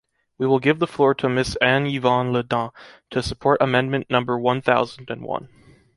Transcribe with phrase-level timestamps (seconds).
[0.39, 2.71] We will give the floor to Mrs Anne-Yvonne Le Dain,
[3.11, 5.47] to support amendment number one thousand and one.